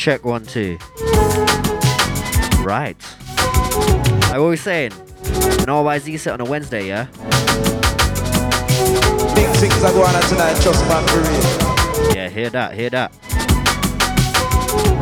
[0.00, 0.78] Check one, two.
[2.64, 2.96] Right.
[4.30, 7.04] I always saying, an RYZ set on a Wednesday, yeah?
[9.34, 12.14] Big things are going on tonight, trust for real.
[12.14, 13.12] Yeah, hear that, hear that.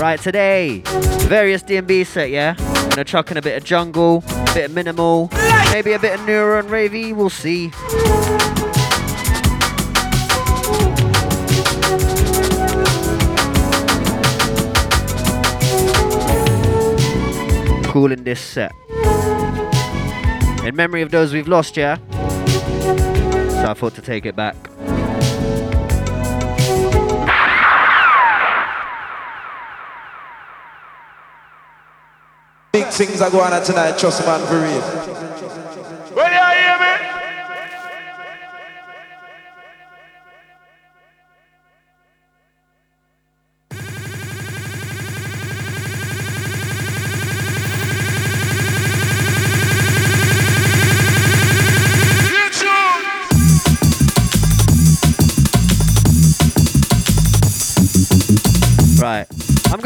[0.01, 0.83] Right, today,
[1.29, 2.55] various D&B set, yeah?
[2.91, 5.31] Gonna chuck in a bit of jungle, a bit of minimal,
[5.71, 7.71] maybe a bit of neuro and ravey, we'll see.
[17.99, 18.71] Cool in this set.
[20.65, 21.97] In memory of those we've lost, yeah?
[22.13, 24.55] So I thought to take it back.
[32.73, 35.28] Big things are going on tonight, trust man for real.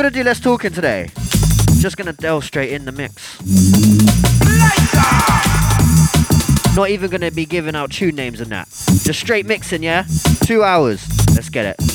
[0.03, 1.09] Gonna do less talking today.
[1.79, 3.41] Just gonna delve straight in the mix.
[6.75, 8.67] Not even gonna be giving out tune names and that.
[9.05, 10.05] Just straight mixing, yeah?
[10.45, 11.07] Two hours.
[11.37, 11.93] Let's get it.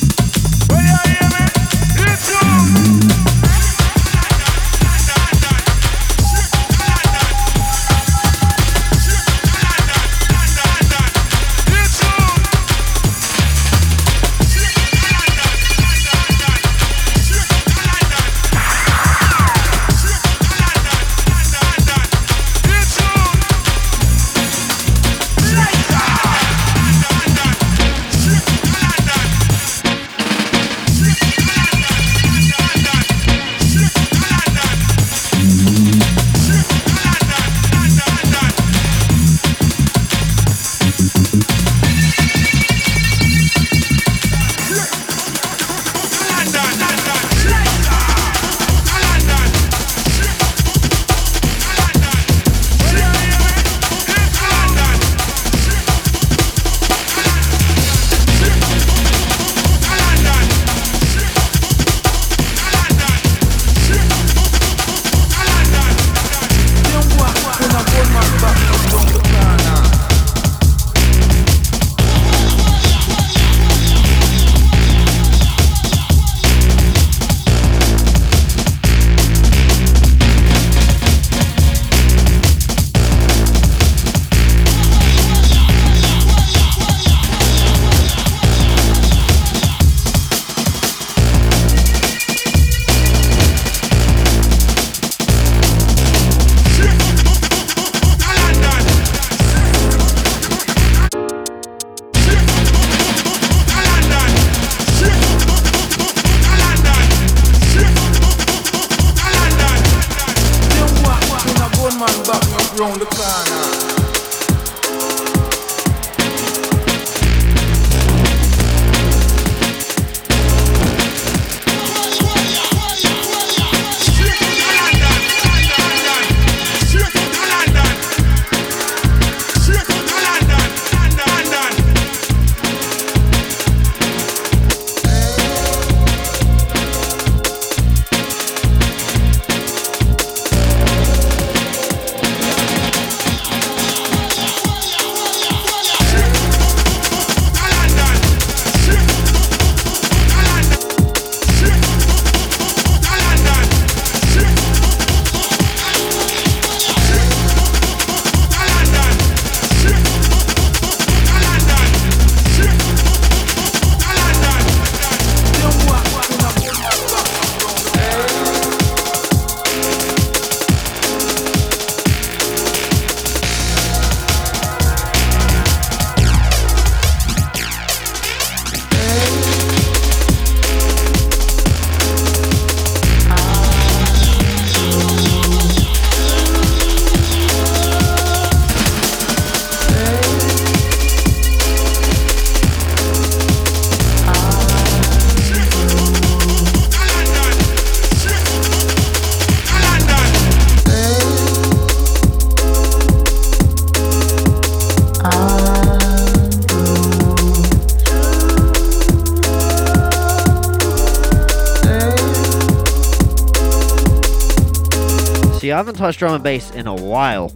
[215.78, 217.50] I haven't touched drum and bass in a while.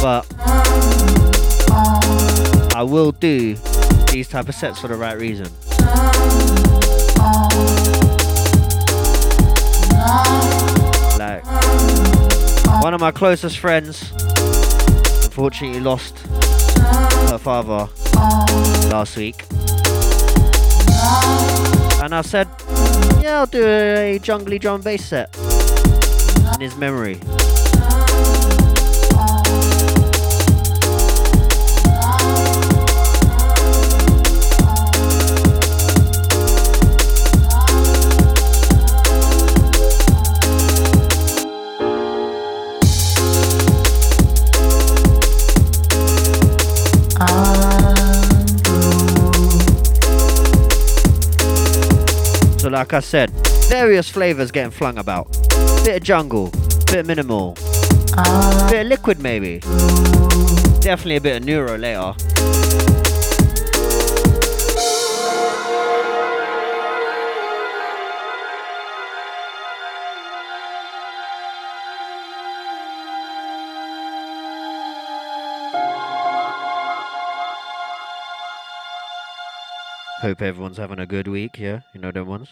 [0.00, 0.24] But
[2.76, 3.56] I will do
[4.12, 5.48] these type of sets for the right reason.
[11.18, 11.44] Like
[12.84, 14.12] one of my closest friends
[15.24, 16.20] unfortunately lost
[17.30, 17.88] her father
[18.90, 19.49] last week.
[22.10, 22.48] And I said,
[23.22, 25.32] yeah, I'll do a jungly drum bass set
[26.54, 27.20] in his memory.
[52.80, 53.28] Like I said,
[53.68, 55.30] various flavors getting flung about.
[55.84, 56.48] Bit of jungle,
[56.86, 57.52] bit of minimal,
[58.70, 59.58] bit of liquid maybe.
[60.80, 62.14] Definitely a bit of neuro later.
[80.22, 81.80] Hope everyone's having a good week, yeah?
[81.92, 82.48] You know them ones?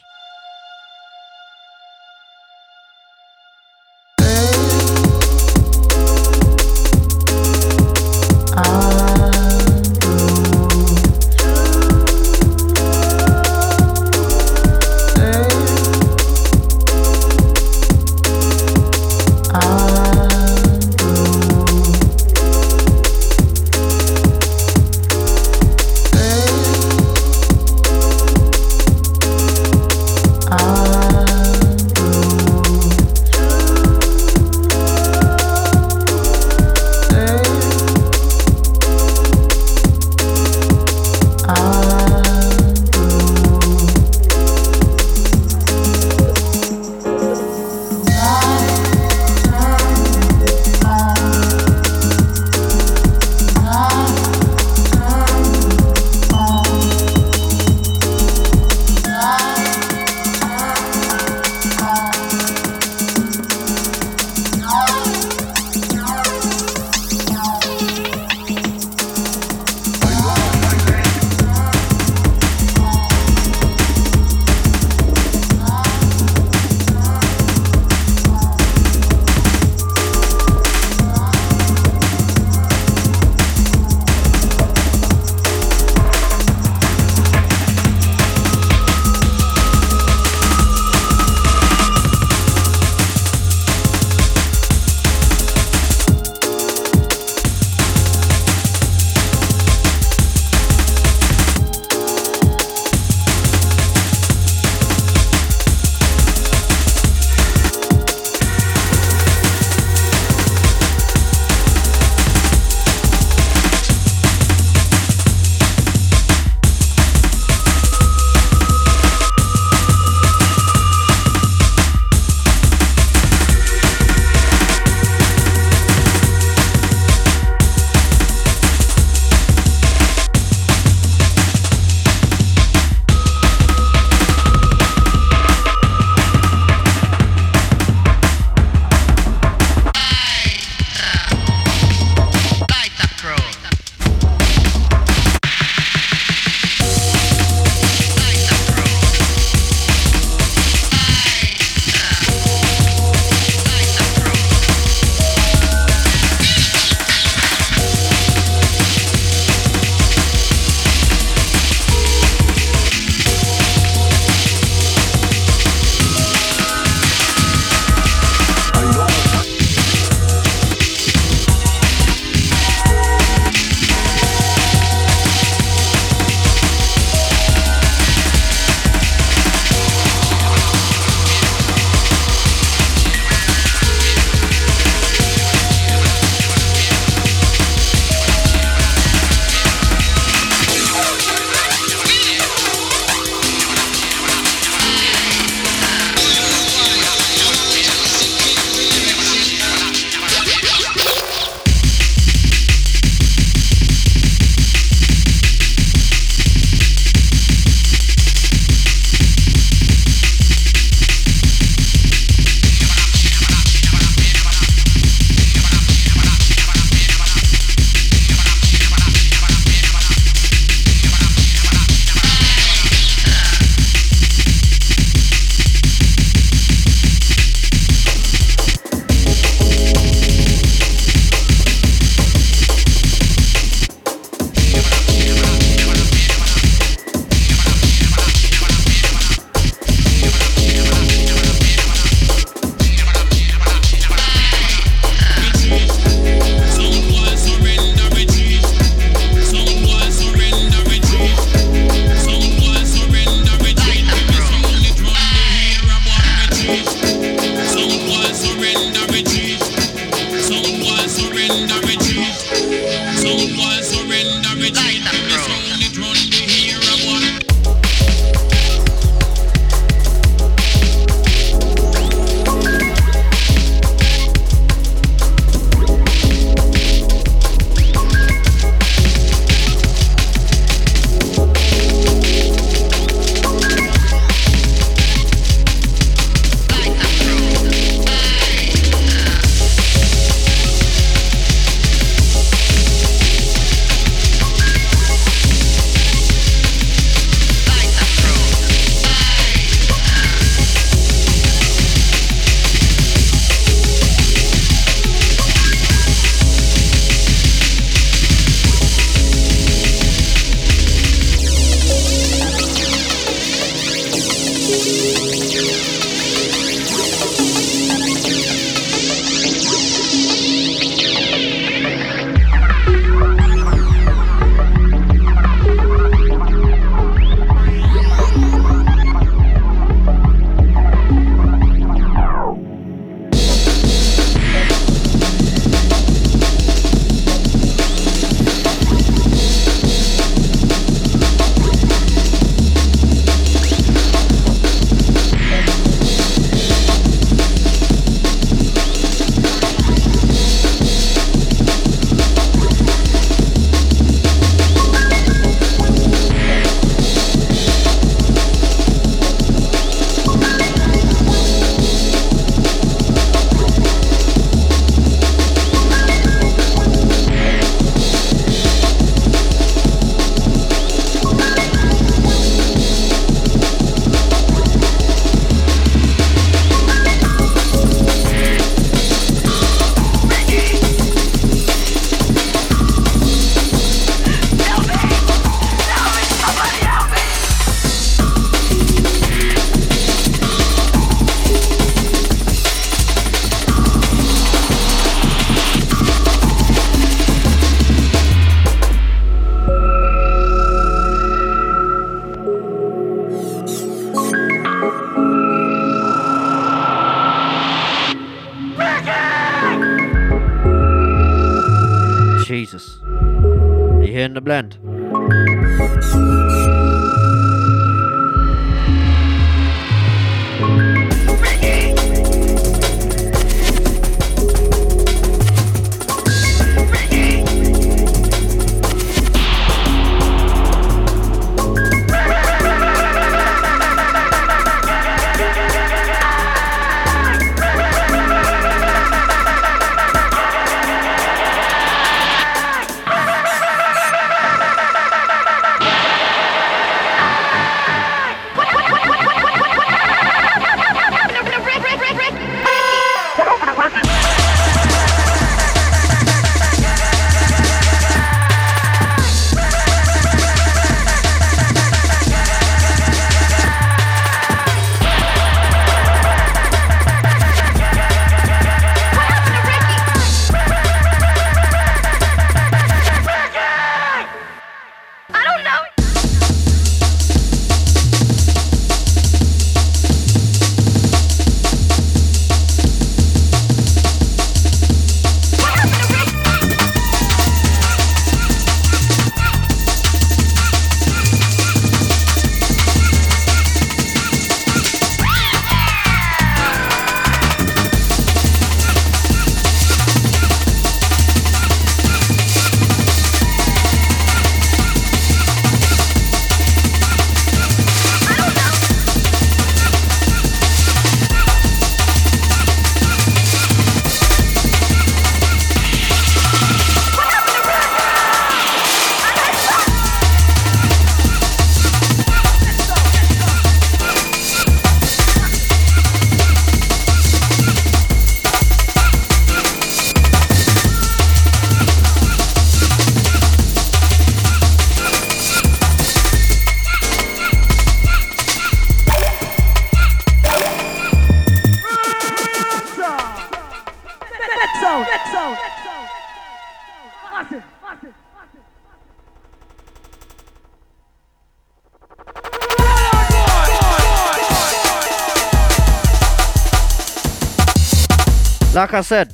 [558.78, 559.30] Like I said,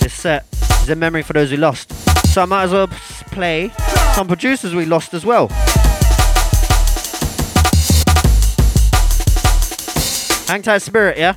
[0.00, 0.44] this set
[0.82, 1.92] is a memory for those who lost.
[2.26, 3.70] So I might as well play
[4.14, 5.46] some producers we lost as well.
[10.48, 11.34] Hang tight, spirit, yeah?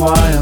[0.00, 0.39] Said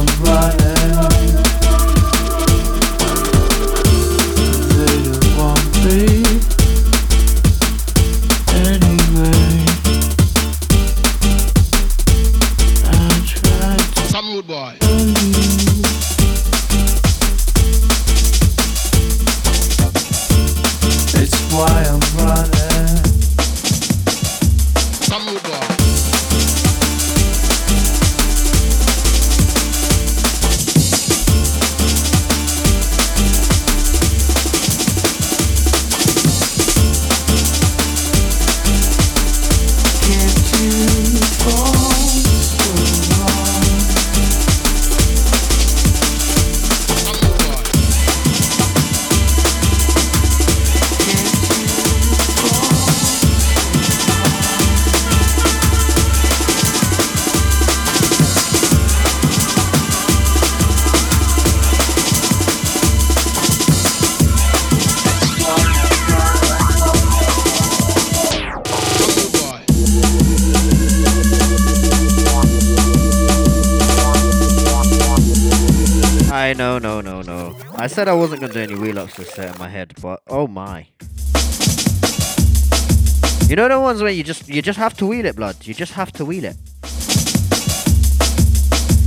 [83.89, 85.57] ones where you just you just have to wheel it, blood.
[85.63, 86.57] You just have to wheel it.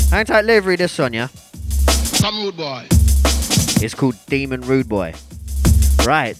[0.09, 1.27] Hang tight livery this one, yeah?
[1.27, 2.87] Some rude boy.
[3.83, 5.13] It's called Demon Rude Boy.
[6.03, 6.35] Right.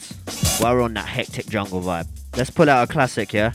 [0.58, 2.08] While we're on that hectic jungle vibe.
[2.36, 3.52] Let's pull out a classic, yeah?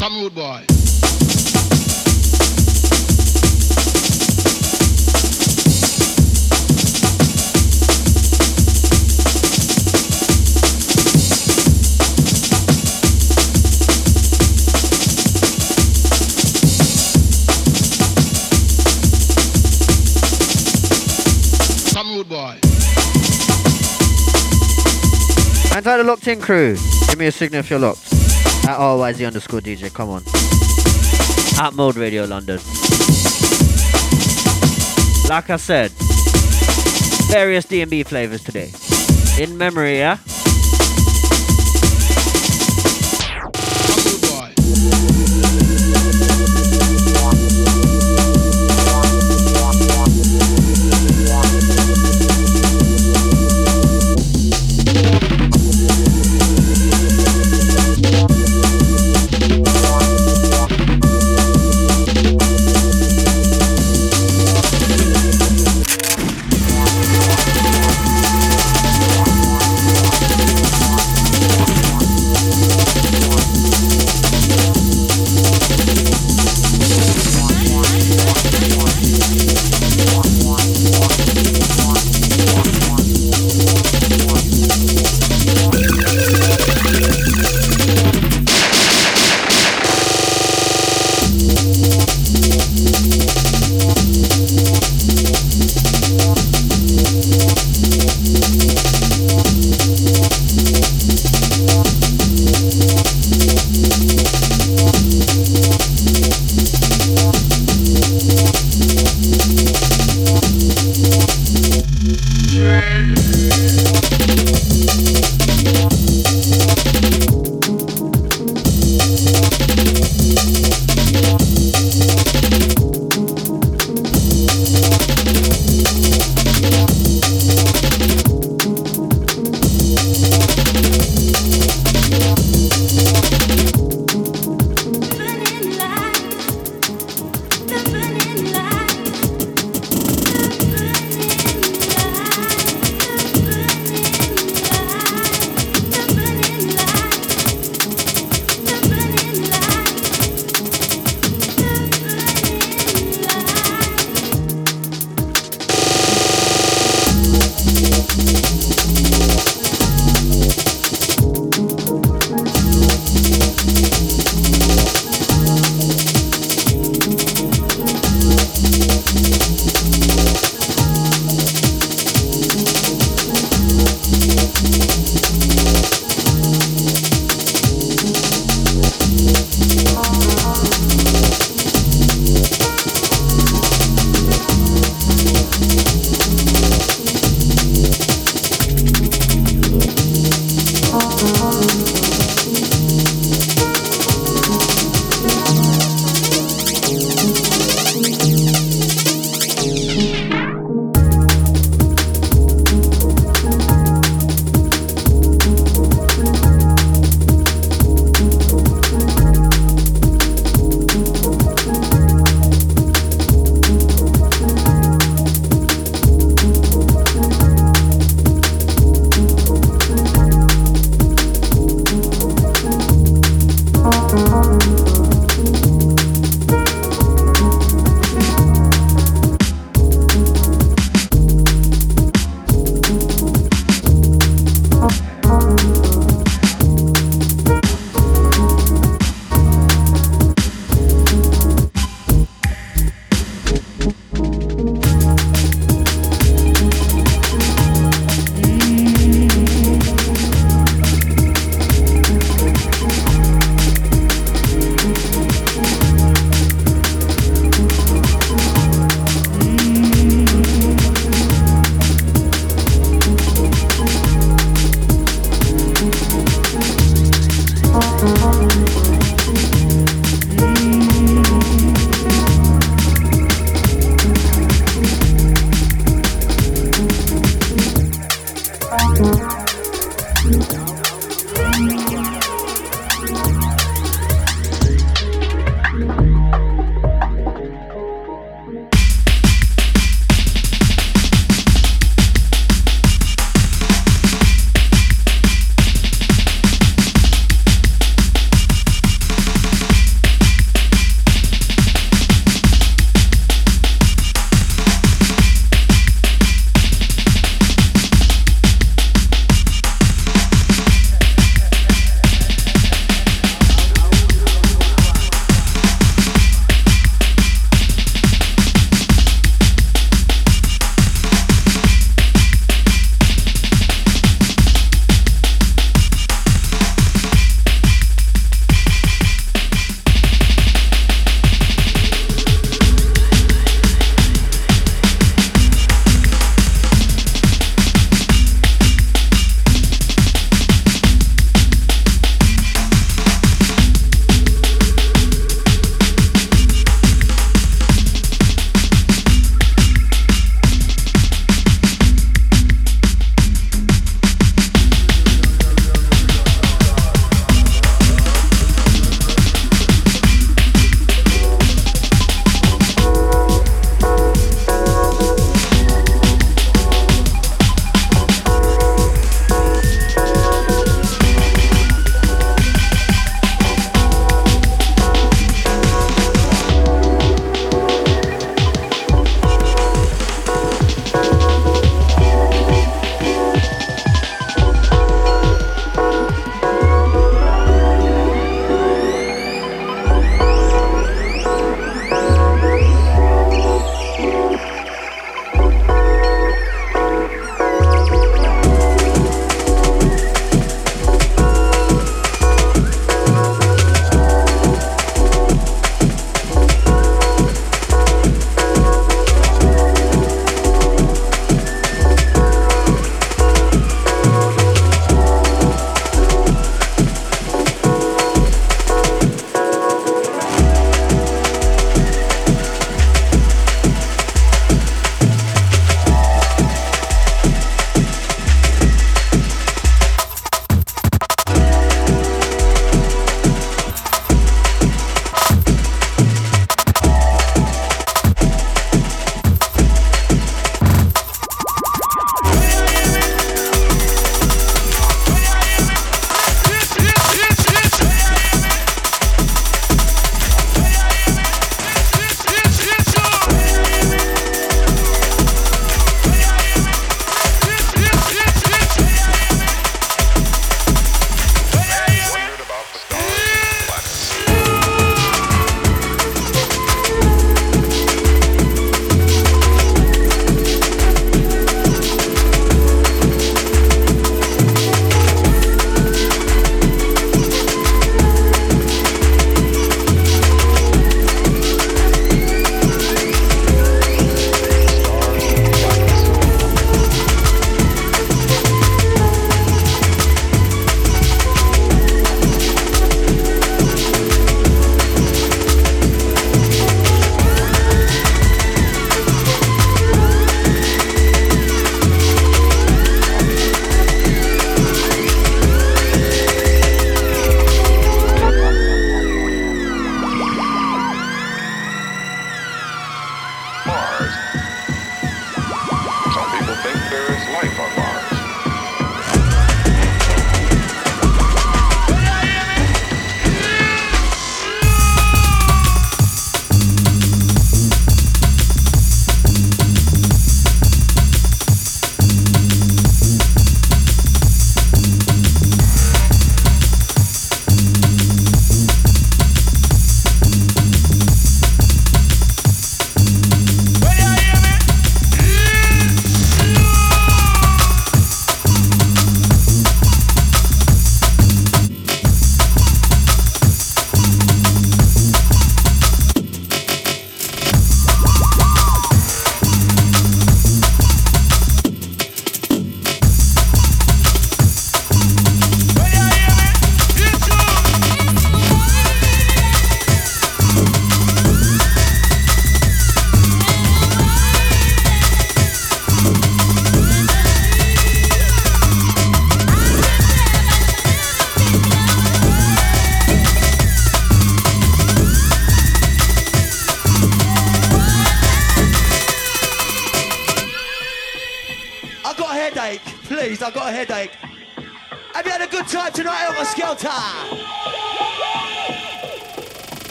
[0.00, 0.71] Some rude boy.
[25.82, 26.76] Outside the locked in crew,
[27.08, 28.06] give me a signal if you're locked.
[28.68, 30.22] At RYZ underscore DJ, come on.
[31.60, 32.58] At Mode Radio London.
[35.28, 35.90] Like I said,
[37.32, 38.70] various D&B flavors today.
[39.42, 40.18] In memory, yeah?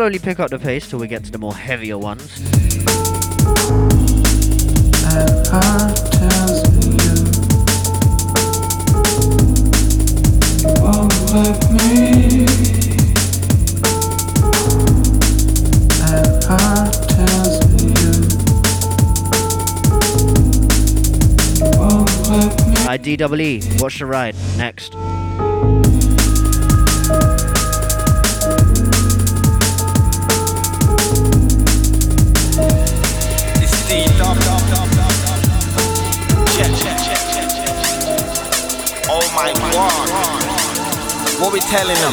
[0.00, 2.40] Slowly pick up the pace till we get to the more heavier ones.
[22.88, 24.34] IDWE, watch the ride.
[24.56, 24.99] Next.
[41.40, 42.12] What we telling them?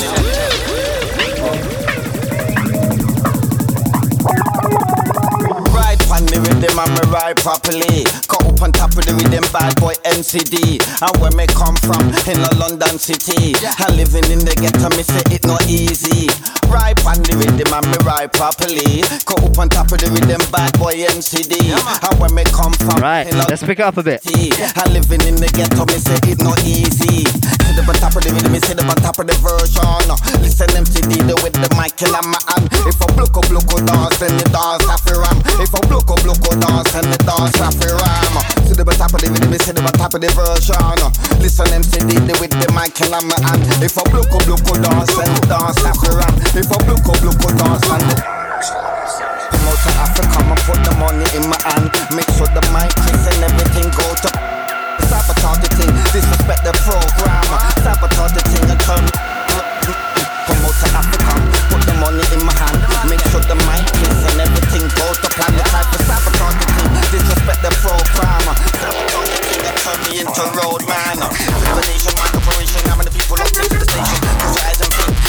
[6.09, 8.05] on the rhythm and me ride properly.
[8.27, 10.79] Cut up on top of the rhythm, bad boy NCD.
[11.03, 13.53] And where me come from, in the London city.
[13.85, 16.31] And living in the ghetto, me say it not easy.
[16.67, 19.01] Ride on the rhythm and me ride properly.
[19.23, 21.71] Cut up on top of the rhythm, bad boy NCD.
[21.71, 24.23] And where me come from, right, let's pick it up a bit.
[24.27, 27.23] And living in the ghetto, me say it not easy.
[27.23, 30.11] Sit up on top of the rhythm, me sit up on top of the version.
[30.43, 32.67] Listen MCD, the with the mic in my hand.
[32.83, 35.37] If I block up, block dance, then the dance have to ram.
[35.63, 38.35] If I block up, block dance, and the dance have to ram.
[38.67, 40.99] Sit up on top of the rhythm, me sit up on top of the version.
[41.39, 43.63] Listen MCD, the with the mic in my hand.
[43.79, 46.35] If I block up, block dance, and the dance have to ram.
[46.57, 51.29] I block up, block dance, and the Come out to Africa, I put the money
[51.37, 51.93] in my hand.
[52.17, 54.29] Make sure the mic, Chris, and everything go to
[55.05, 57.45] sabotage the thing, disrespect the program,
[57.85, 59.05] sabotage the thing and turn
[60.49, 61.37] promote to Africa,
[61.69, 65.29] put the money in my hand, make sure the mic is and everything goes to
[65.37, 65.53] plan.
[65.53, 68.49] The type of sabotage the thing, disrespect the program,
[68.81, 71.21] sabotage the thing and turn me into road man.
[71.21, 74.17] Revelation, my operation, I'm the people up to the station.
[74.41, 75.06] Close your eyes and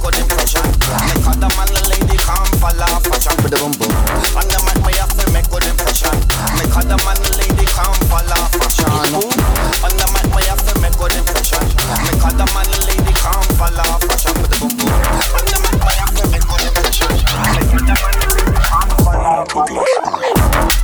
[0.00, 0.64] good impression.
[1.08, 3.10] Make other man a lady come fall off a
[3.48, 3.92] the boom boom.
[4.36, 6.12] On the mic, me have to make good impression.
[6.58, 8.66] Make other man lady come fall off a
[9.96, 11.62] the mic, me have to make good impression.
[12.08, 14.14] Make other man lady come fall off a
[14.48, 14.92] the boom boom.
[15.36, 17.10] On the mic, me have to make good impression.
[17.54, 20.75] Make other man lady come fall off.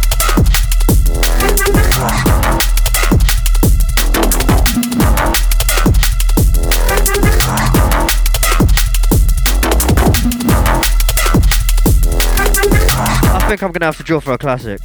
[13.62, 14.80] Think I'm gonna have to draw for a classic.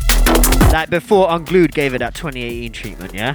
[0.71, 3.34] Like before Unglued gave it that 2018 treatment, yeah?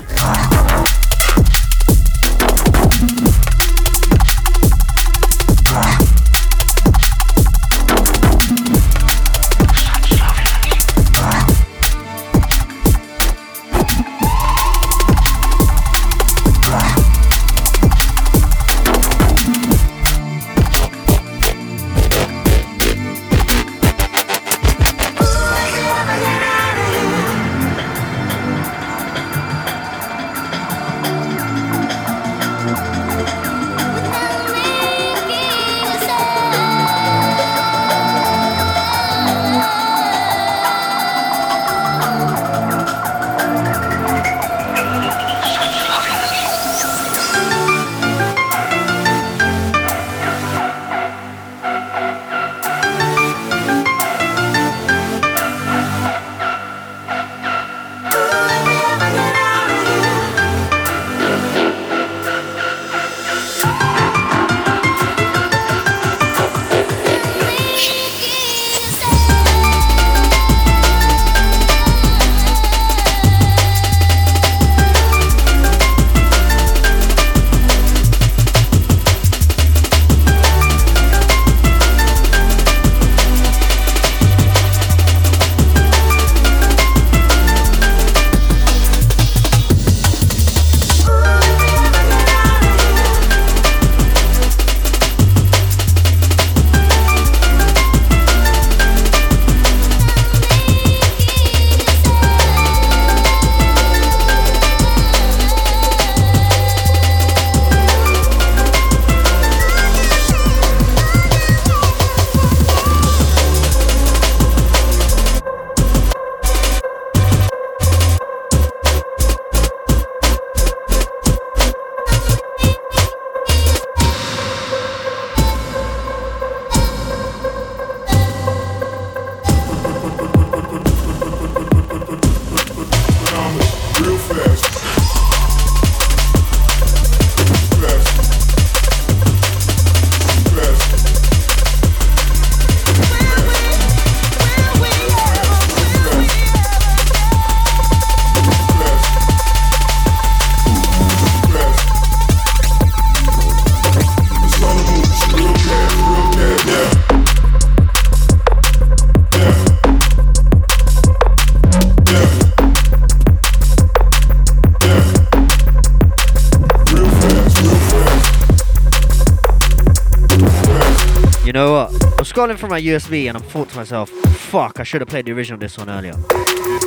[172.43, 175.33] Scrolling through my USB and I'm thought to myself, fuck, I should have played the
[175.33, 176.15] original this one earlier.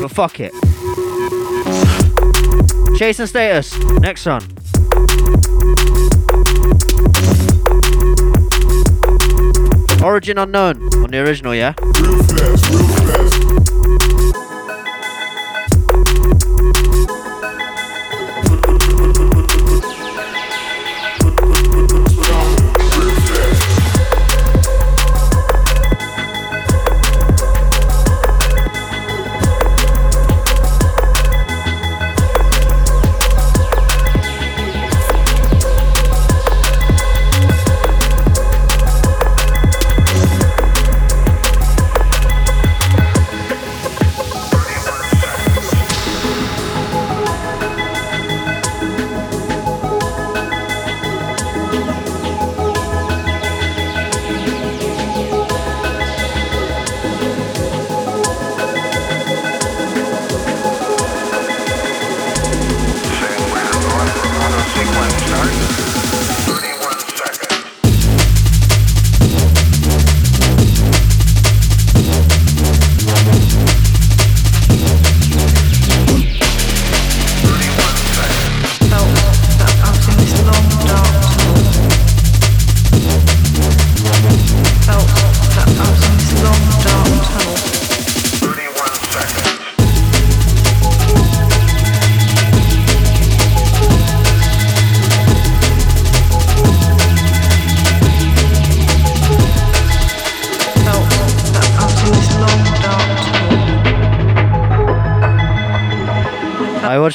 [0.02, 0.52] But fuck it.
[2.98, 3.78] Chasing status.
[4.00, 4.42] Next one.
[10.04, 11.74] Origin unknown on the original, yeah?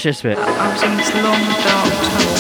[0.01, 0.39] Watch this bit.
[0.39, 2.33] I was in this long dark tunnel.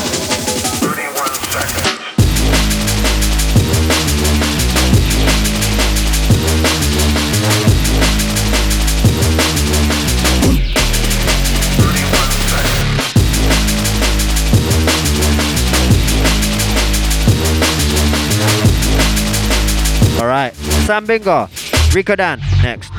[20.18, 20.54] All right,
[20.86, 22.90] Sam Binga, Rico Dan, next.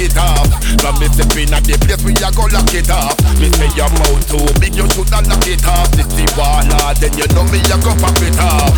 [0.00, 0.47] It off.
[0.78, 3.18] From me stepping at the place we a go lock it off.
[3.38, 5.90] Me say your mouth too big, you shoulda lock it off.
[5.92, 8.72] This the baller, then you know me a go pop it off.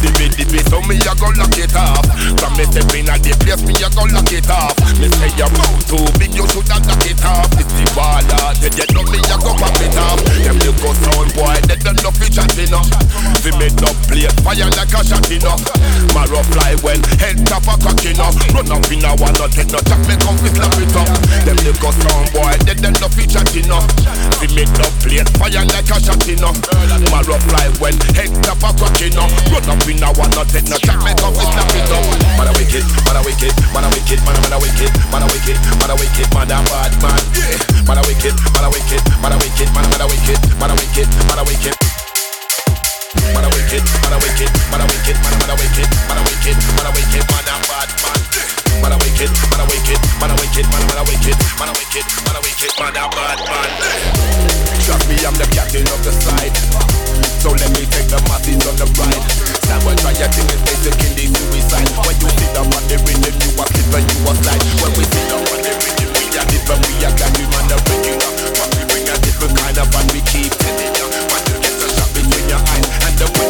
[0.00, 2.04] The bit, the bit, so me a go lock it off.
[2.40, 4.76] From me stepping at the place we a go lock it off.
[5.00, 7.48] Me say your mouth too big, you shoulda lock it off.
[7.56, 10.20] This the baller, then you know me a go pop it off.
[10.44, 12.86] Them little sound boy, they don't know fi chatting up.
[13.40, 15.64] Fi me no play fire like a shot enough.
[16.12, 18.36] Marrow fly when head top a cocking up.
[18.52, 21.08] Run up in a one, not take no jack, me come fi slap it up.
[21.46, 23.86] Them little sound boy, they know fi chatting up.
[24.38, 26.58] Fi make no play fire like a shot enough.
[27.10, 29.30] Marrow fly when head top a cocking up.
[29.50, 32.04] Run up in a one, not take no jack, me come fi slap it up.
[32.36, 35.58] Man a wicked, man a wicked, man a wicked, man a wicked, man a wicked,
[35.80, 37.22] man a wicked, man a bad man.
[37.86, 40.70] Man a wicked, man a wicked, man a wicked, man a man a wicked, man
[40.70, 41.89] a wicked, man a wicked.
[43.10, 46.54] Man a wicked, man a wicked, man a wicked, man a wicked, man a wicked,
[46.78, 48.20] man a wicked, man a bad man.
[48.78, 52.06] Man a wicked, man a wicked, man a wicked, man a wicked, man a wicked,
[52.22, 53.68] man a wicked, man a bad man.
[54.86, 56.54] Trust me, I'm the captain of the side.
[57.42, 59.26] So let me take the masses on the ride.
[59.66, 60.58] Try thing the
[61.34, 61.90] suicide.
[62.06, 62.62] When you the
[63.42, 64.62] you a slip and you a slide.
[64.86, 65.02] When we
[66.14, 67.42] we a dip and we a glad we.
[68.54, 71.09] But we bring a different kind of we keep.
[73.20, 73.49] When you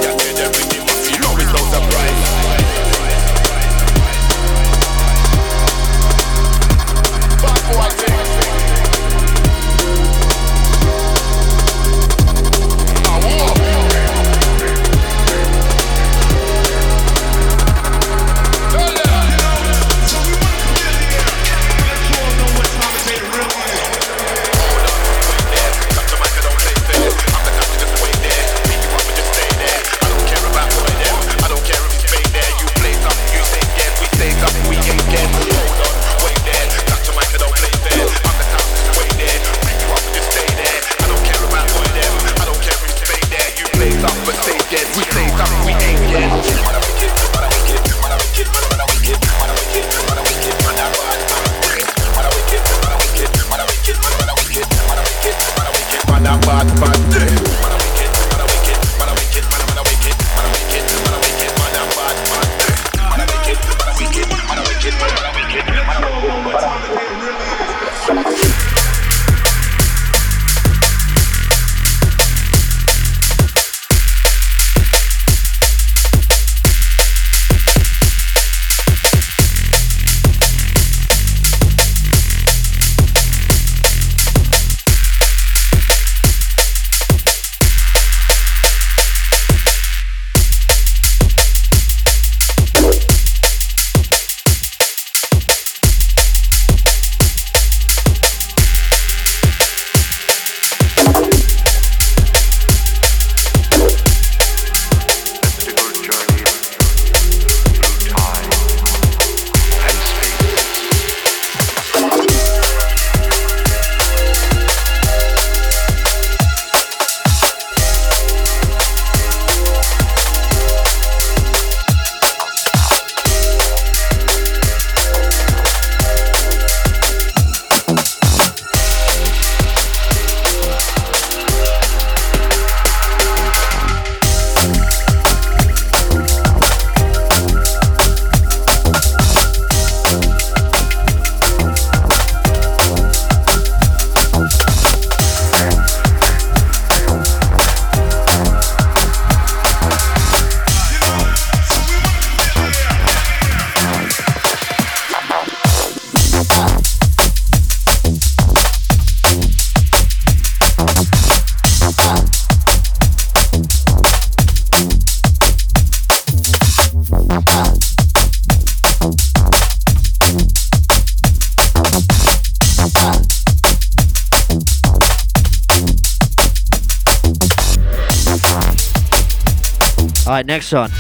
[180.51, 180.91] next one.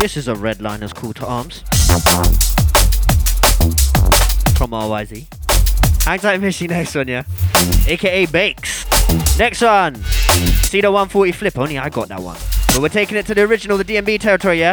[0.00, 1.58] This is a Redliner's call to arms.
[4.56, 5.26] From RYZ.
[6.06, 6.66] Hang tight, Missy.
[6.66, 7.24] Next one, yeah?
[7.86, 8.86] AKA Bakes.
[9.38, 9.96] Next one.
[10.64, 11.58] See the 140 flip?
[11.58, 12.38] Only I got that one.
[12.68, 14.72] But we're taking it to the original, the D&B territory, yeah?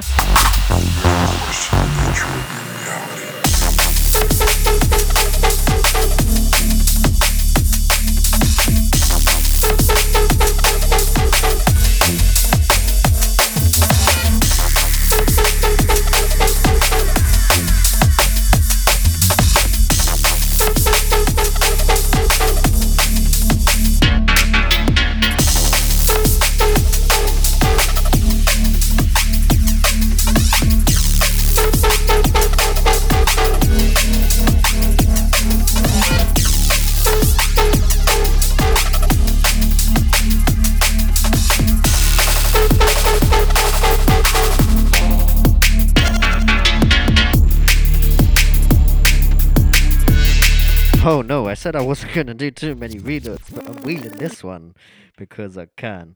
[51.62, 54.74] Said I wasn't gonna do too many reloads, but I'm wheeling this one
[55.16, 56.16] because I can.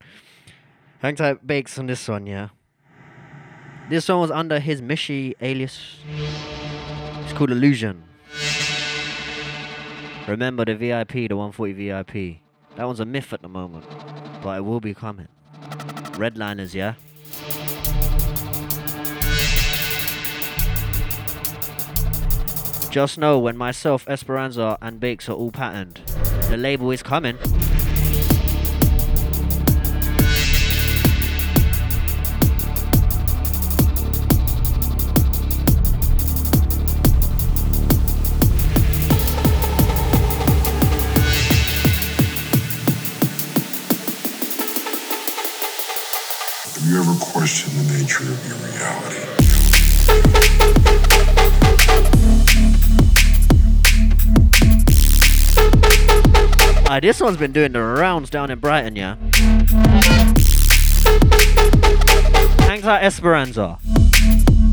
[1.03, 2.49] Hang tight bakes on this one, yeah.
[3.87, 5.97] This one was under his Mishi alias.
[7.23, 8.05] It's called Illusion.
[10.27, 12.39] Remember the VIP, the 140 VIP.
[12.75, 13.85] That one's a myth at the moment,
[14.41, 15.27] but it will be coming.
[16.13, 16.95] Redliners, yeah.
[22.95, 25.99] Just know when myself, Esperanza, and Bakes are all patterned,
[26.49, 27.35] the label is coming.
[27.35, 27.51] Have
[46.87, 49.14] you ever questioned the nature of your reality?
[56.87, 59.15] Ah, this one's been doing the rounds down in Brighton, yeah.
[62.67, 63.79] Thanks out Esperanza.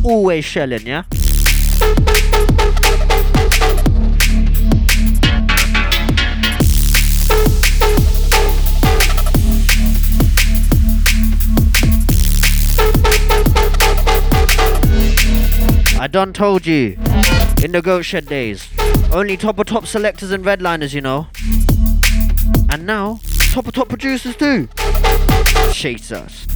[0.04, 1.04] Always shelling, yeah.
[15.98, 16.98] I done told you
[17.62, 18.68] in the goat shed days.
[19.12, 21.28] Only top of top selectors and redliners, you know.
[22.72, 23.20] And now,
[23.52, 24.66] top of top producers too.
[25.72, 26.51] Jesus.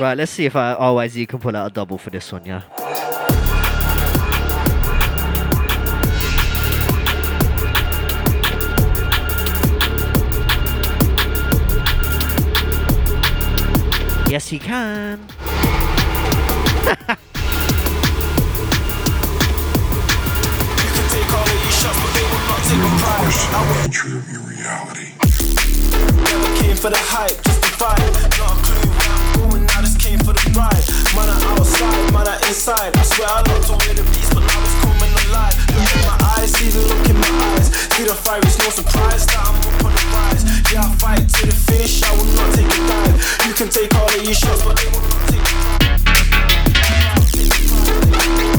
[0.00, 2.62] Right, let's see if I RYZ can pull out a double for this one, yeah.
[14.30, 15.26] Yes, he can.
[23.98, 25.12] Of your reality?
[26.60, 28.38] Came for the hype, just vibe.
[28.38, 29.17] Not a clue
[29.78, 30.74] I'm just came for the ride.
[31.14, 32.90] Man, I outside, man, I inside.
[32.98, 35.54] I swear I looked away the beast, but I was coming alive.
[35.70, 37.70] Look in my eyes, see the look in my eyes.
[37.94, 40.42] See the fire, it's no surprise that I'm up on the rise.
[40.74, 43.22] Yeah, I fight to the finish, I will not take a dive.
[43.46, 45.78] You can take all of your shots, but they will not take the
[48.18, 48.57] I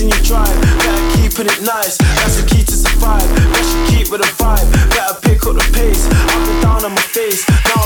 [0.00, 0.48] in your drive.
[0.78, 3.26] Better keeping it nice, that's the key to survive.
[3.52, 4.64] Best you keep with a vibe.
[4.94, 6.06] Better pick up the pace.
[6.08, 7.81] I've been down on my face, now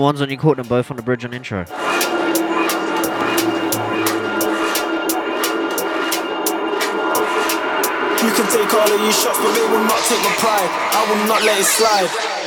[0.00, 1.60] Them ones when you caught them both on the bridge and intro.
[1.60, 1.66] You
[8.32, 10.70] can take all of these shots, but they will not take my pride.
[10.96, 12.39] I will not let it slide.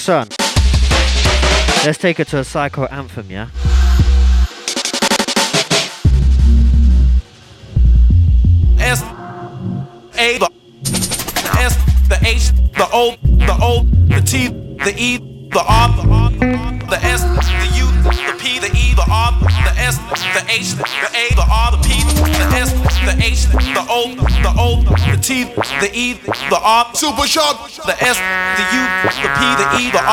[0.00, 0.28] Next one.
[1.84, 3.50] Let's take it to a psycho anthem, yeah?
[8.78, 9.02] S
[10.16, 10.50] A the
[11.58, 11.76] S
[12.08, 15.88] the H the O the O the T the E the R
[16.88, 19.98] the S the U the P the E the R the S
[20.32, 22.72] the H the A the R the P the S
[23.04, 27.96] the H the O the O the T the E the R super sharp the
[28.02, 28.16] S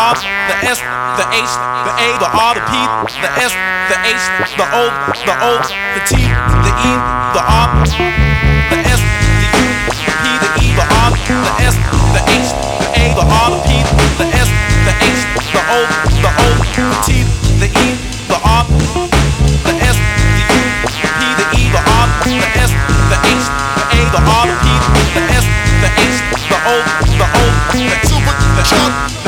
[0.08, 0.80] R the S
[1.20, 1.52] the H
[1.84, 2.80] the A the R the P
[3.20, 3.52] the S
[3.92, 4.24] the H
[4.56, 6.94] the O the O the T the E
[7.36, 11.76] the R the S the U the P the E the R the S
[12.16, 13.84] the H the A the R the P
[14.16, 14.48] the S
[14.88, 15.84] the H the O
[16.24, 17.28] the O the T
[17.60, 17.88] the E
[18.32, 22.72] the R the S the U the P the E the R the S
[23.12, 23.44] the H
[23.76, 25.46] the A the R the P the S
[25.84, 26.16] the H
[26.48, 26.80] the O
[27.12, 27.44] the O
[27.76, 29.27] the super the shot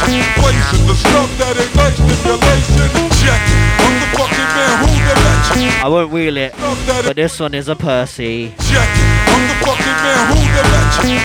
[0.00, 0.26] who the legend.
[0.42, 2.88] Blazing the stuff that it like stimulation.
[3.20, 3.40] Check.
[3.84, 5.84] I'm the fucking man who the legend.
[5.84, 6.52] I won't wheel it,
[7.06, 8.54] but this one is a Percy.
[8.58, 9.08] check it.
[9.30, 11.22] I'm the fucking man who the legend.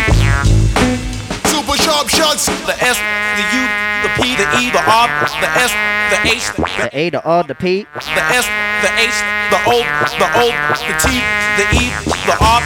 [1.48, 2.98] super sharp shots the S
[3.38, 3.64] the U
[4.04, 5.08] the P the E the R
[5.42, 5.74] the S
[6.10, 7.84] the H The A, the R, the P.
[7.84, 8.48] the S,
[8.82, 9.14] the H,
[9.52, 9.78] the O,
[10.18, 11.22] the O, the T,
[11.58, 11.94] the E,
[12.26, 12.62] the R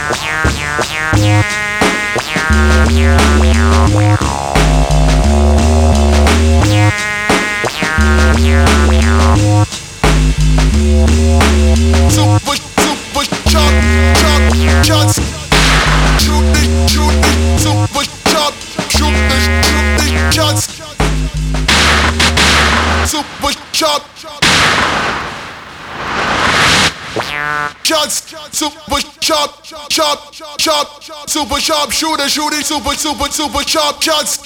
[31.34, 34.38] super sharp shooter shooting super super super sharp shots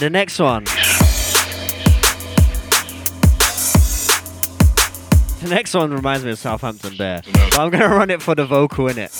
[0.00, 0.64] the next one.
[5.40, 7.20] The next one reminds me of Southampton Bear.
[7.32, 9.12] But I'm gonna run it for the vocal in it.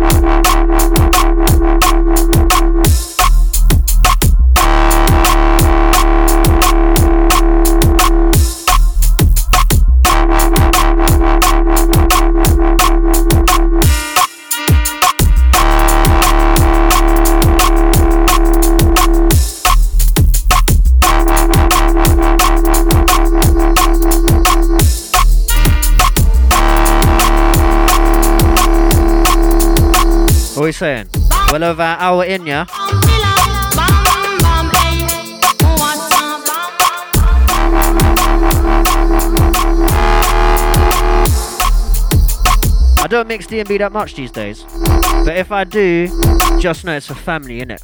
[0.00, 0.22] Thank
[2.62, 2.67] you.
[30.78, 31.08] Saying?
[31.50, 32.64] Well over an hour in, yeah?
[43.00, 44.62] I don't mix D&B that much these days.
[45.24, 46.06] But if I do,
[46.60, 47.82] just know it's for family, innit?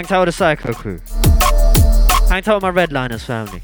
[0.00, 0.98] Hang tight with the Psycho crew.
[2.30, 3.60] Hang tight with my Redliners family.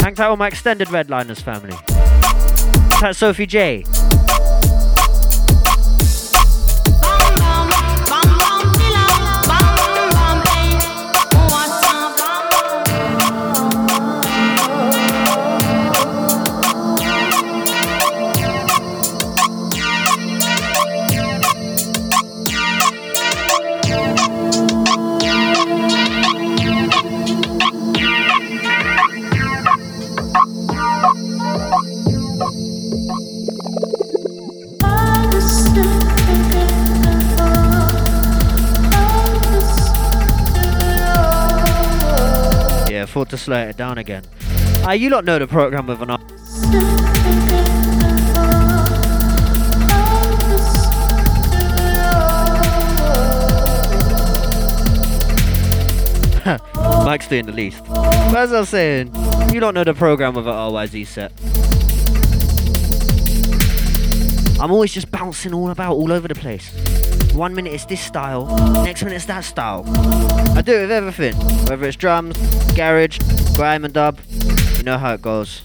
[0.00, 1.74] Hang tight with my extended Redliners family.
[3.00, 3.82] That's Sophie J.
[43.10, 44.22] Thought to slow it down again.
[44.84, 46.10] Ah, you lot know the program with an
[57.04, 57.84] Mike's doing the least.
[57.84, 59.12] But as I was saying,
[59.52, 61.32] you don't know the program with an RYZ set.
[64.62, 66.70] I'm always just bouncing all about, all over the place.
[67.40, 68.44] One minute it's this style,
[68.84, 69.82] next minute it's that style.
[70.54, 71.34] I do it with everything,
[71.68, 72.36] whether it's drums,
[72.74, 73.18] garage,
[73.54, 74.18] grime and dub.
[74.76, 75.62] You know how it goes.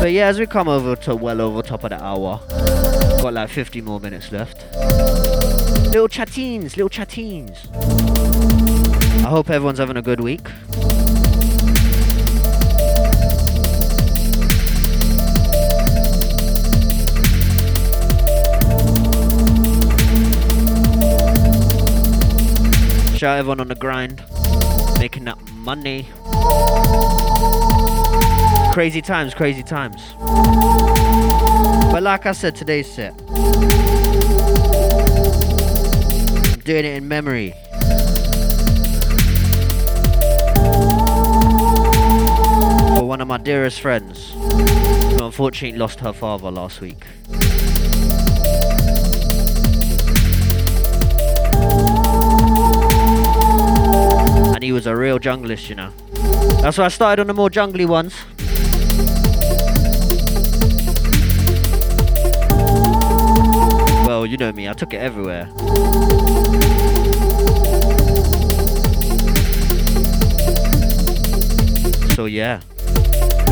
[0.00, 2.40] But yeah, as we come over to well over top of the hour,
[3.22, 4.64] got like 50 more minutes left.
[5.92, 7.68] Little chattines, little chattines.
[9.24, 10.48] I hope everyone's having a good week.
[23.18, 24.22] Shout out everyone on the grind,
[25.00, 26.06] making that money.
[28.72, 30.14] Crazy times, crazy times.
[31.90, 33.20] But like I said, today's set.
[33.20, 33.40] I'm
[36.60, 37.54] doing it in memory.
[42.94, 47.04] For one of my dearest friends, who unfortunately lost her father last week.
[54.58, 55.92] And he was a real junglist, you know.
[56.60, 58.12] That's why I started on the more jungly ones.
[64.04, 65.48] Well, you know me, I took it everywhere.
[72.16, 72.58] So yeah.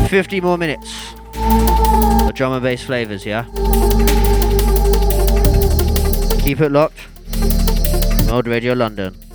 [0.09, 1.13] 50 more minutes.
[1.31, 3.45] The drum and bass flavors, yeah?
[6.41, 6.99] Keep it locked.
[8.27, 9.26] Mode Radio London.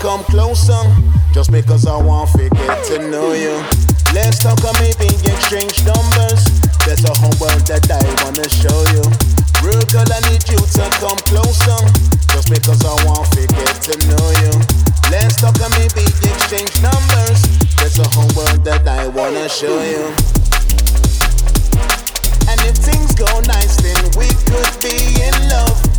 [0.00, 0.78] Come closer.
[1.32, 3.54] Just because I want to get to know you.
[4.14, 6.42] Let's talk or maybe exchange numbers.
[6.86, 9.04] There's a whole world that I wanna show you.
[9.62, 11.78] Real girl, I need you to come closer.
[12.32, 14.52] Just because I want to get to know you.
[15.10, 17.42] Let's talk or maybe exchange numbers.
[17.76, 20.04] There's a whole world that I wanna show you.
[22.48, 25.97] And if things go nice, then we could be in love.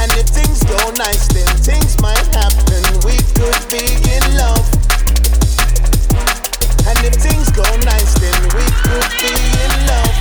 [0.00, 2.82] And if things go nice, then things might happen.
[3.04, 3.82] We could be
[4.14, 4.66] in love.
[6.86, 10.14] And if things go nice, then we could be in love.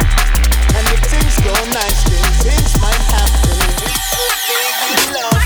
[0.73, 3.57] And if things go nice, then things might happen.
[3.77, 4.61] We could be
[4.97, 5.36] in love.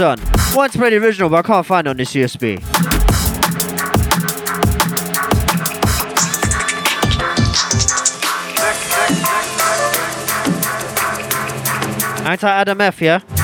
[0.00, 0.56] Alright, next one.
[0.56, 2.60] Once pretty original, but I can't find it on this USB.
[12.26, 13.39] Anti Adam F, yeah?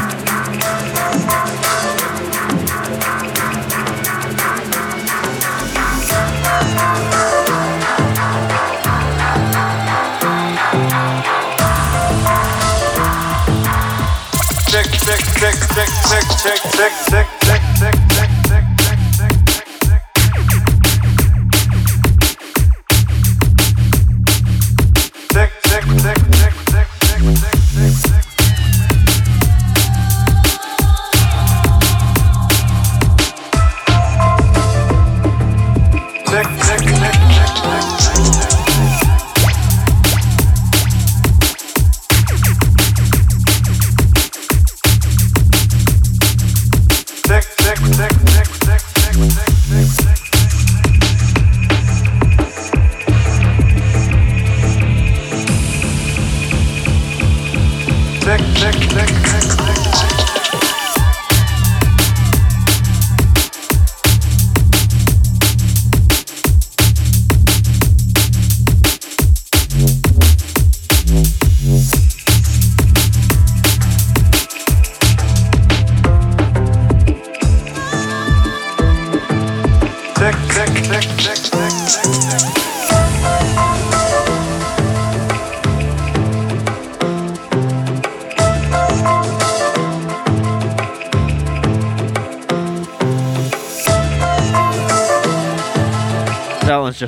[16.77, 17.26] sick, sick.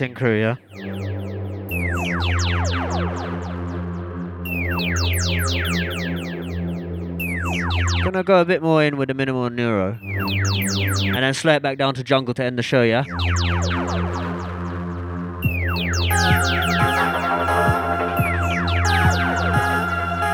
[0.00, 0.56] In crew, yeah?
[8.04, 9.98] Gonna go a bit more in with the minimal neuro.
[10.02, 13.04] And then slow it back down to jungle to end the show, yeah?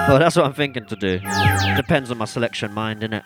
[0.09, 1.19] Well, that's what I'm thinking to do.
[1.77, 3.25] Depends on my selection mind, innit?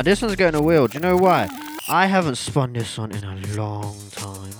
[0.00, 0.86] Now this one's going to wheel.
[0.86, 1.46] Do you know why?
[1.86, 4.54] I haven't spun this one in a long time.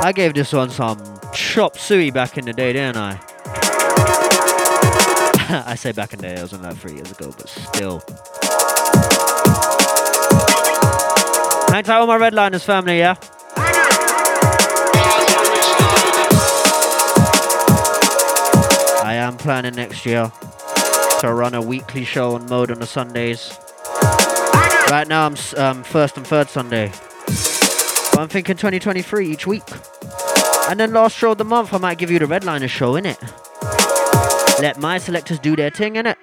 [0.00, 1.02] I gave this one some
[1.32, 3.20] chop suey back in the day, didn't I?
[5.66, 8.00] I say back in the day, it was only like three years ago, but still.
[11.74, 13.16] Hang tight all my redliners family, yeah?
[19.44, 20.32] Planning next year
[21.20, 23.58] to run a weekly show on mode on the Sundays.
[24.90, 26.90] Right now I'm um, first and third Sunday.
[27.26, 29.62] But I'm thinking 2023 each week.
[30.70, 33.20] And then last show of the month I might give you the redliner show, innit?
[34.62, 36.16] Let my selectors do their thing, innit?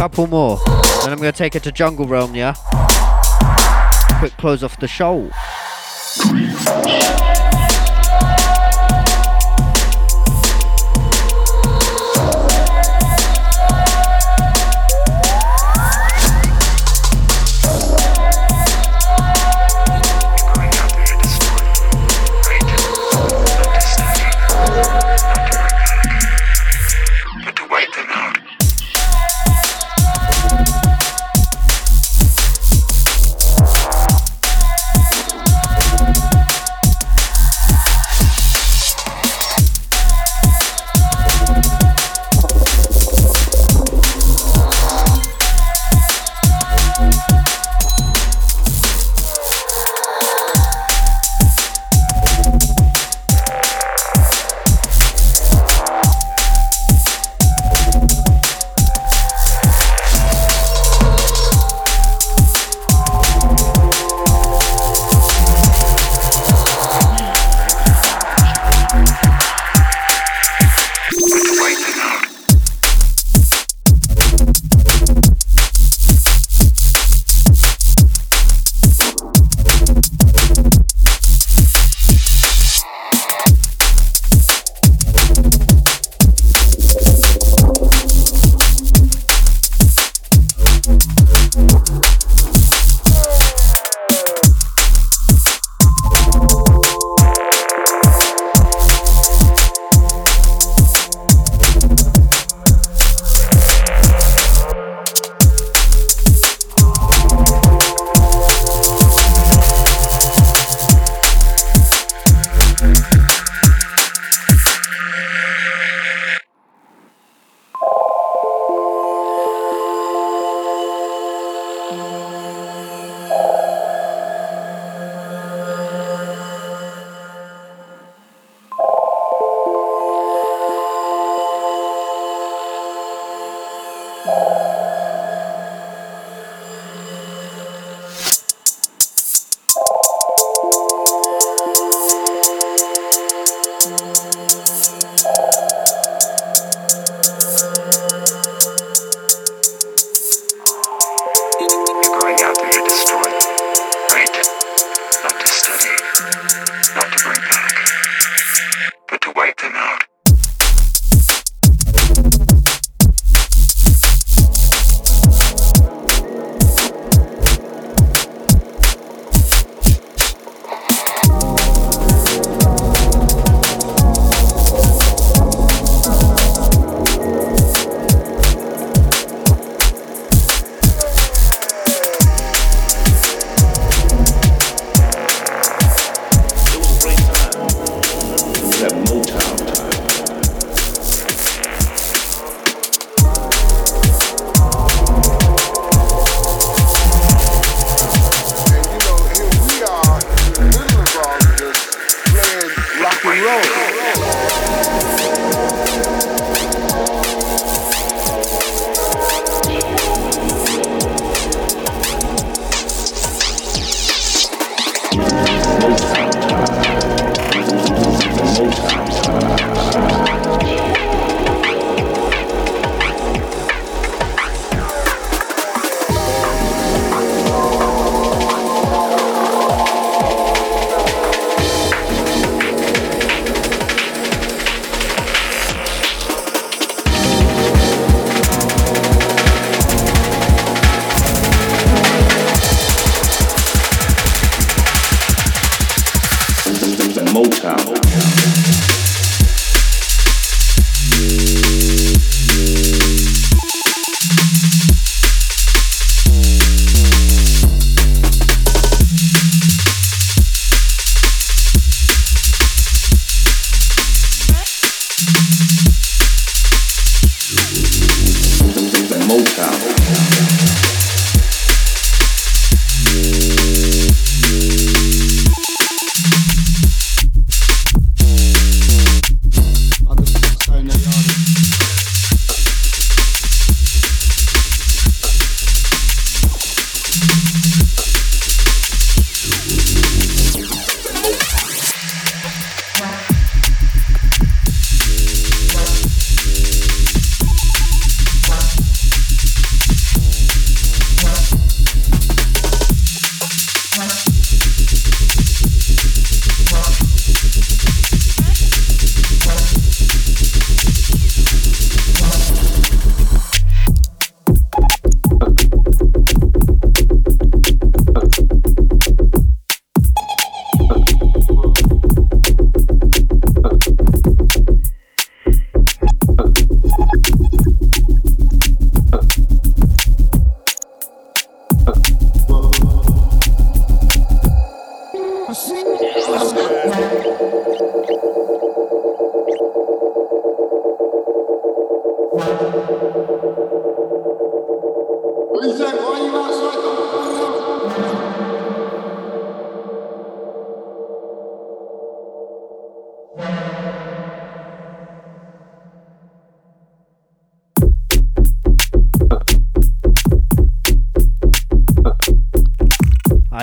[0.00, 0.56] Couple more.
[1.02, 2.54] Then I'm gonna take it to Jungle Realm, yeah?
[4.18, 5.30] Quick close off the show.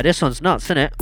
[0.08, 0.94] This one's nuts, isn't it?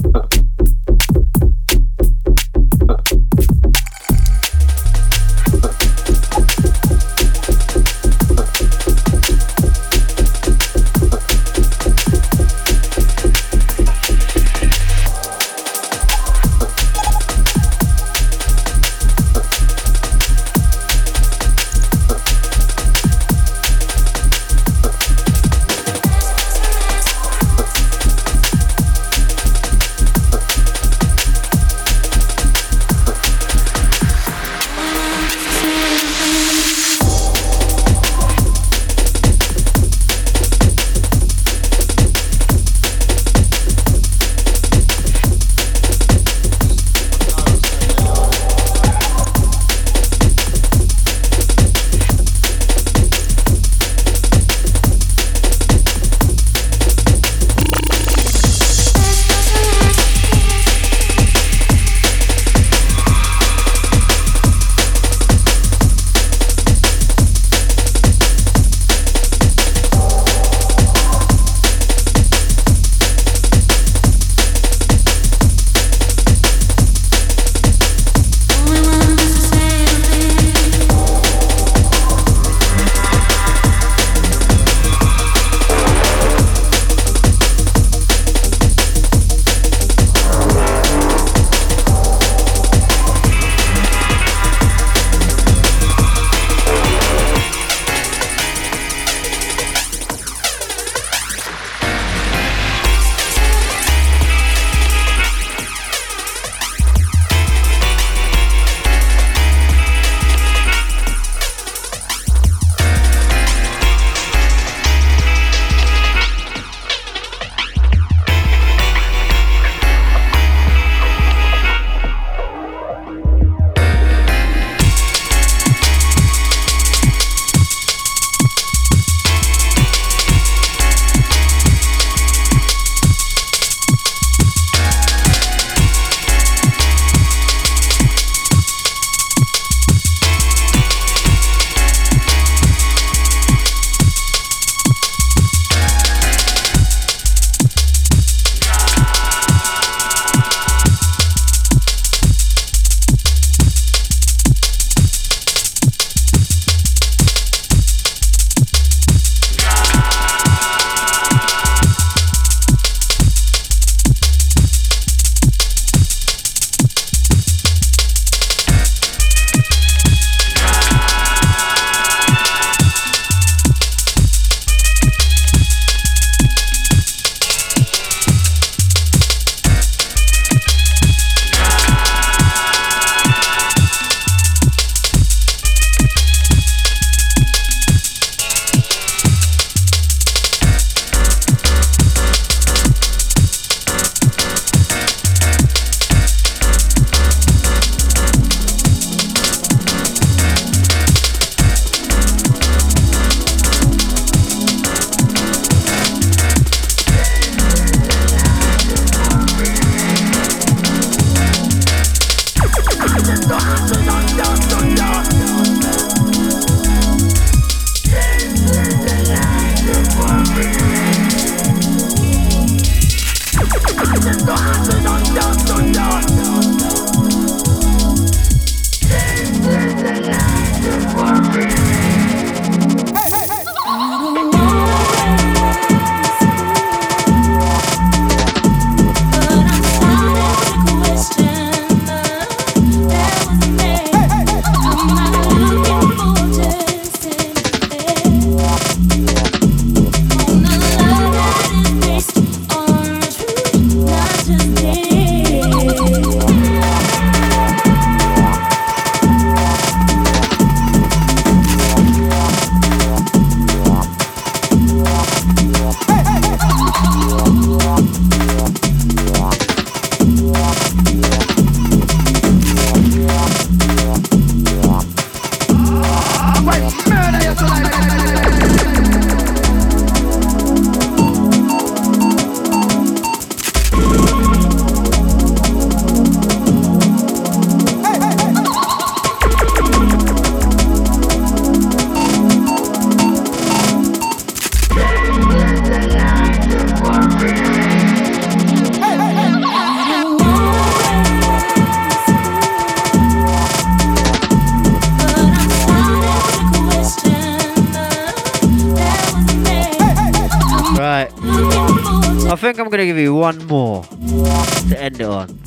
[312.55, 315.59] I think I'm gonna give you one more to end it on.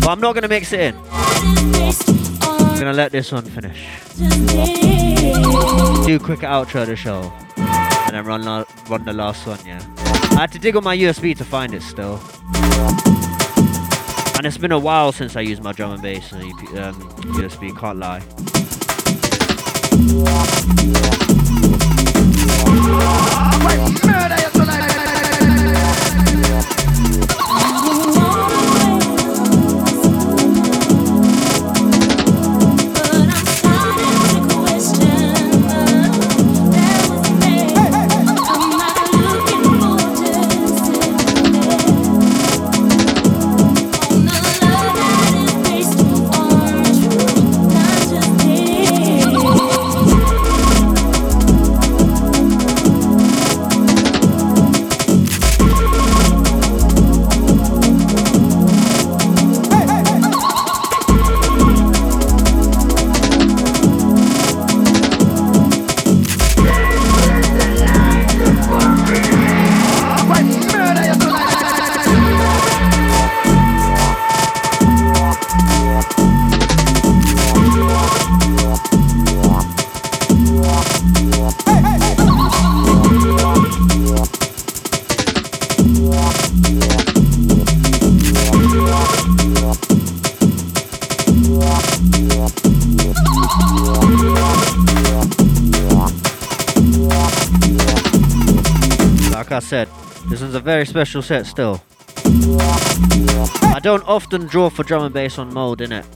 [0.00, 0.96] But I'm not gonna mix it in.
[1.06, 3.78] I'm gonna let this one finish.
[6.06, 7.30] Do quick outro of the show.
[7.58, 9.84] And then run, la- run the last one, yeah.
[10.30, 12.18] I had to dig on my USB to find it still.
[14.38, 16.42] And it's been a while since I used my drum and bass and
[16.78, 16.94] um,
[17.34, 18.22] USB, can't lie.
[23.62, 24.39] Like
[27.02, 27.49] I
[100.70, 101.82] very special set still.
[103.76, 106.06] I don't often draw for drum and bass on mode, innit?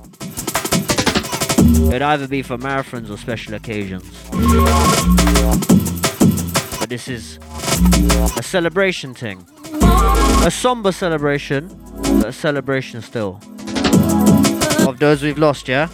[1.88, 4.04] It'd either be for marathons or special occasions.
[6.78, 7.40] But this is
[8.38, 9.44] a celebration thing.
[10.46, 11.68] A somber celebration,
[12.20, 13.40] but a celebration still.
[14.86, 15.88] Of those we've lost, yeah?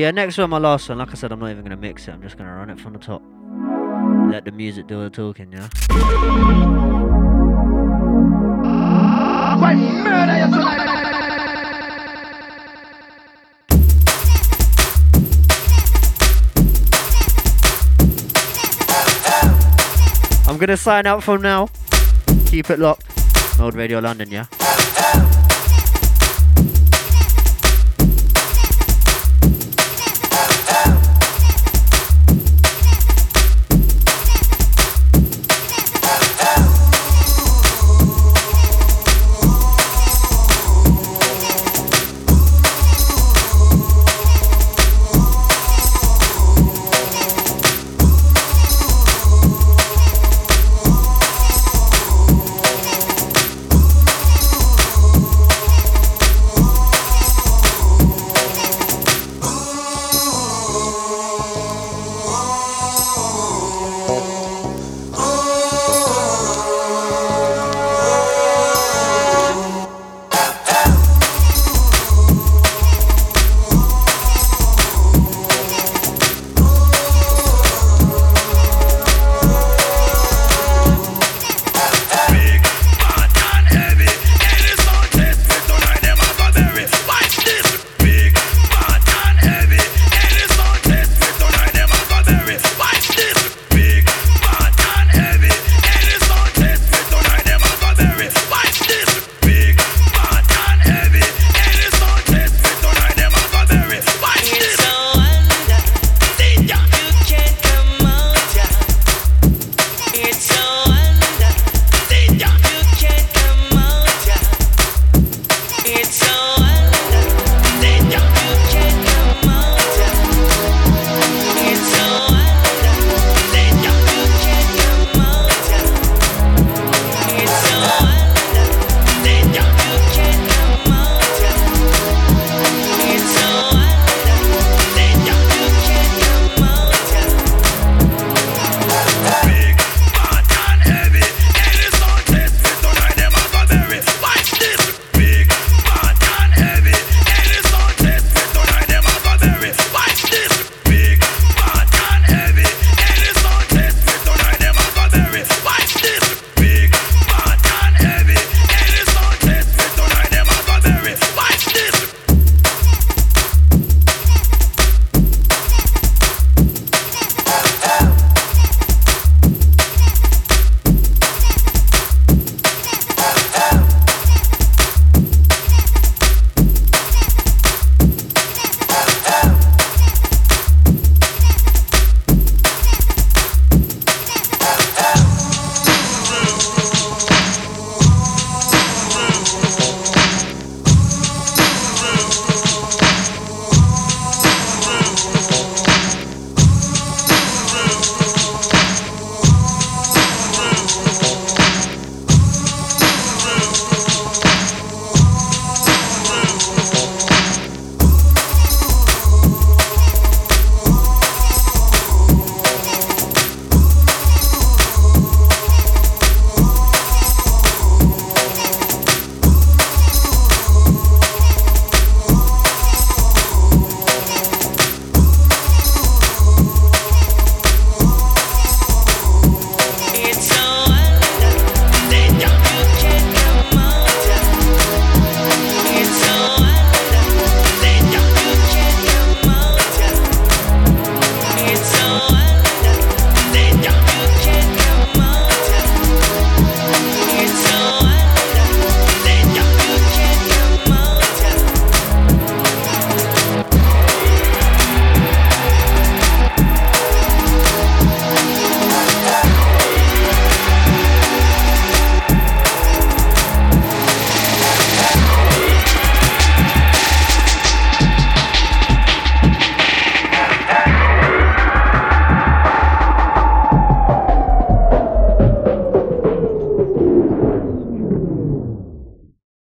[0.00, 0.96] Yeah, next one, my last one.
[0.96, 2.12] Like I said, I'm not even gonna mix it.
[2.12, 3.22] I'm just gonna run it from the top.
[4.30, 5.68] Let the music do the talking, yeah.
[20.46, 21.68] I'm gonna sign out from now.
[22.46, 23.04] Keep it locked.
[23.58, 24.46] Mode Radio London, yeah.